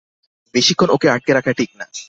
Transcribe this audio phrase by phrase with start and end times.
[0.53, 1.85] বেশিক্ষণ ওঁকে আটকে রাখা ঠিক না।